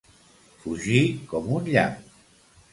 Fugir 0.63 1.03
com 1.35 1.53
un 1.61 1.71
llamp. 1.77 2.03